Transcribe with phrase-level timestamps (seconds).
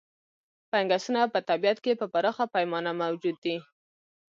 [0.69, 3.57] فنګسونه په طبیعت کې په پراخه پیمانه موجود دي.